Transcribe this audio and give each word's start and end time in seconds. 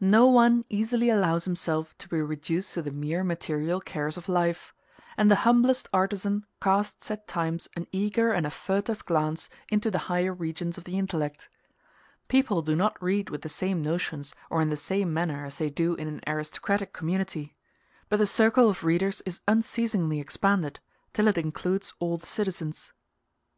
No 0.00 0.26
one 0.26 0.64
easily 0.70 1.10
allows 1.10 1.44
himself 1.44 1.94
to 1.98 2.08
be 2.08 2.22
reduced 2.22 2.72
to 2.72 2.80
the 2.80 2.90
mere 2.90 3.22
material 3.22 3.78
cares 3.78 4.16
of 4.16 4.26
life; 4.26 4.72
and 5.18 5.30
the 5.30 5.34
humblest 5.44 5.86
artisan 5.92 6.46
casts 6.62 7.10
at 7.10 7.28
times 7.28 7.68
an 7.76 7.86
eager 7.92 8.32
and 8.32 8.46
a 8.46 8.50
furtive 8.50 9.04
glance 9.04 9.50
into 9.68 9.90
the 9.90 9.98
higher 10.08 10.32
regions 10.32 10.78
of 10.78 10.84
the 10.84 10.96
intellect. 10.98 11.50
People 12.26 12.62
do 12.62 12.74
not 12.74 12.96
read 13.02 13.28
with 13.28 13.42
the 13.42 13.50
same 13.50 13.82
notions 13.82 14.34
or 14.48 14.62
in 14.62 14.70
the 14.70 14.78
same 14.78 15.12
manner 15.12 15.44
as 15.44 15.58
they 15.58 15.68
do 15.68 15.92
in 15.94 16.08
an 16.08 16.22
aristocratic 16.26 16.94
community; 16.94 17.54
but 18.08 18.16
the 18.16 18.24
circle 18.24 18.70
of 18.70 18.82
readers 18.82 19.20
is 19.26 19.42
unceasingly 19.46 20.20
expanded, 20.20 20.80
till 21.12 21.28
it 21.28 21.36
includes 21.36 21.92
all 21.98 22.16
the 22.16 22.24
citizens. 22.24 22.94